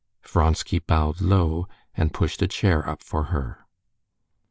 [0.23, 3.67] Vronsky bowed low and pushed a chair up for her.